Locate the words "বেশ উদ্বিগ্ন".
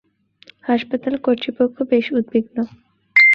1.91-2.57